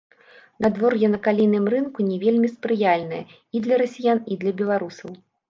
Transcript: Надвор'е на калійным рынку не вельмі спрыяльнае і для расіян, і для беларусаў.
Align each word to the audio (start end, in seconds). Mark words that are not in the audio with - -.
Надвор'е 0.65 1.09
на 1.11 1.19
калійным 1.27 1.65
рынку 1.73 2.05
не 2.07 2.17
вельмі 2.23 2.49
спрыяльнае 2.55 3.21
і 3.29 3.57
для 3.67 3.81
расіян, 3.83 4.25
і 4.31 4.41
для 4.43 4.57
беларусаў. 4.65 5.09